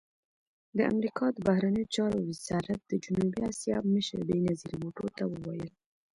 [0.77, 5.71] د امریکا د بهرنیو چارو وزارت د جنوبي اسیا مشر بېنظیر بوټو ته وویل